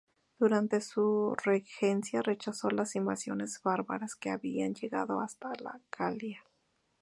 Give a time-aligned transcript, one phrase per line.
[0.39, 6.43] Durante su regencia rechazó las invasiones bárbaras, que habían llegado hasta la Galia.